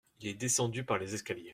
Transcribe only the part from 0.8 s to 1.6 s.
par les escaliers.